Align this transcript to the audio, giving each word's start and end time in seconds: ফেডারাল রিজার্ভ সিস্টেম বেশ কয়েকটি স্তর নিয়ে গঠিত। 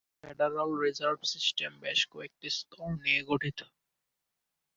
ফেডারাল 0.21 0.71
রিজার্ভ 0.83 1.19
সিস্টেম 1.33 1.71
বেশ 1.83 1.99
কয়েকটি 2.13 2.47
স্তর 2.57 2.89
নিয়ে 3.03 3.21
গঠিত। 3.29 3.59